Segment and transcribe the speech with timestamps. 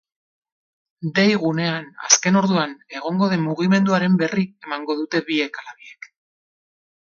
[1.19, 6.13] Dei-gunean azken orduan egongo den mugimenduaren berri emango dute biek ala biek.